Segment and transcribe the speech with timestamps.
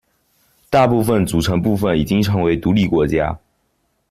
[0.67, 3.37] 大部分组成部分已经成为独立国家。